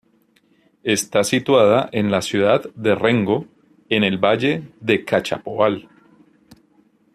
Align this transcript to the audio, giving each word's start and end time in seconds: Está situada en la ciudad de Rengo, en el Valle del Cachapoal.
Está 0.81 1.23
situada 1.23 1.87
en 1.91 2.09
la 2.09 2.23
ciudad 2.23 2.63
de 2.73 2.95
Rengo, 2.95 3.45
en 3.87 4.03
el 4.03 4.17
Valle 4.17 4.63
del 4.79 5.05
Cachapoal. 5.05 5.87